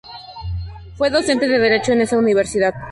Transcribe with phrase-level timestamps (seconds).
[0.95, 2.73] Fue docente de derecho en esa Universidad.